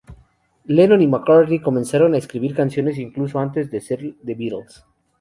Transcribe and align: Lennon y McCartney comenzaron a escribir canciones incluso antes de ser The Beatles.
Lennon 0.65 1.03
y 1.03 1.05
McCartney 1.07 1.59
comenzaron 1.61 2.15
a 2.15 2.17
escribir 2.17 2.55
canciones 2.55 2.97
incluso 2.97 3.37
antes 3.37 3.69
de 3.69 3.81
ser 3.81 4.15
The 4.25 4.33
Beatles. 4.33 4.83